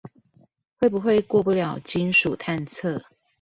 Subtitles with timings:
[0.79, 3.03] 會不會過不了金屬探測